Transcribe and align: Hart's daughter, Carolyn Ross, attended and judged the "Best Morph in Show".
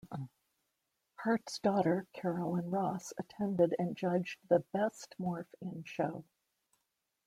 Hart's 1.19 1.59
daughter, 1.59 2.07
Carolyn 2.11 2.71
Ross, 2.71 3.13
attended 3.19 3.75
and 3.77 3.95
judged 3.95 4.39
the 4.49 4.61
"Best 4.73 5.13
Morph 5.19 5.45
in 5.61 5.83
Show". 5.85 6.23